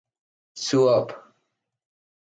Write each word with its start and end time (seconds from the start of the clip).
Su 0.55 0.79
op. 0.87 1.07